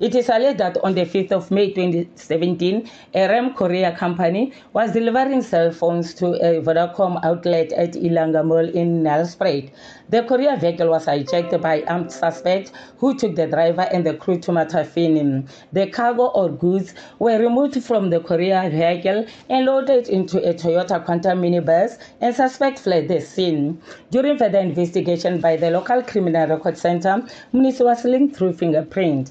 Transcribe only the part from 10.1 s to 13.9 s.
courier vehicle was hijacked by armed suspects who took the driver